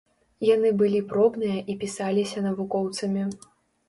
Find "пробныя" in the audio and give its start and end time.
1.11-1.57